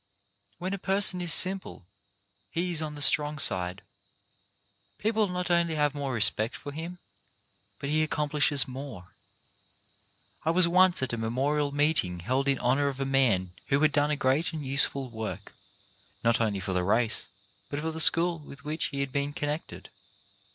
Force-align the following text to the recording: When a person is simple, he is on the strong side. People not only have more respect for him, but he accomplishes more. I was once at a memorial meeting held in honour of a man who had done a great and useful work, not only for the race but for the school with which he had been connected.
When 0.57 0.73
a 0.73 0.79
person 0.79 1.21
is 1.21 1.31
simple, 1.31 1.85
he 2.49 2.71
is 2.71 2.81
on 2.81 2.95
the 2.95 3.03
strong 3.03 3.37
side. 3.37 3.83
People 4.97 5.27
not 5.27 5.51
only 5.51 5.75
have 5.75 5.93
more 5.93 6.11
respect 6.11 6.55
for 6.55 6.71
him, 6.71 6.97
but 7.79 7.87
he 7.87 8.01
accomplishes 8.01 8.67
more. 8.67 9.09
I 10.43 10.49
was 10.49 10.67
once 10.67 11.03
at 11.03 11.13
a 11.13 11.17
memorial 11.17 11.71
meeting 11.71 12.21
held 12.21 12.47
in 12.47 12.57
honour 12.57 12.87
of 12.87 12.99
a 12.99 13.05
man 13.05 13.51
who 13.67 13.79
had 13.81 13.91
done 13.91 14.09
a 14.09 14.15
great 14.15 14.53
and 14.53 14.65
useful 14.65 15.11
work, 15.11 15.53
not 16.23 16.41
only 16.41 16.59
for 16.59 16.73
the 16.73 16.83
race 16.83 17.27
but 17.69 17.79
for 17.79 17.91
the 17.91 17.99
school 17.99 18.39
with 18.39 18.65
which 18.65 18.85
he 18.85 19.01
had 19.01 19.11
been 19.11 19.33
connected. 19.33 19.91